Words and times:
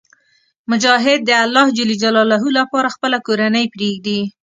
مجاهد 0.71 1.19
د 1.25 1.31
الله 2.23 2.45
لپاره 2.57 2.93
خپله 2.95 3.17
کورنۍ 3.27 3.65
پرېږدي. 3.73 4.19